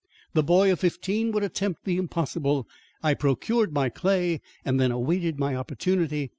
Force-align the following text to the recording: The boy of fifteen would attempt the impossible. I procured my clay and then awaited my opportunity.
The 0.33 0.41
boy 0.41 0.71
of 0.71 0.79
fifteen 0.79 1.31
would 1.31 1.43
attempt 1.43 1.85
the 1.85 1.97
impossible. 1.97 2.67
I 3.03 3.13
procured 3.13 3.71
my 3.71 3.89
clay 3.89 4.41
and 4.65 4.79
then 4.79 4.89
awaited 4.91 5.37
my 5.37 5.55
opportunity. 5.55 6.27